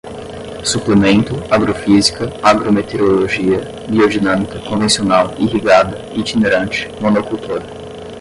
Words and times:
suplemento, 0.63 1.35
agrofísica, 1.51 2.31
agrometeorologia, 2.41 3.59
biodinâmica, 3.87 4.57
convencional, 4.67 5.31
irrigada, 5.37 5.95
itinerante, 6.15 6.89
monocultora 6.99 7.61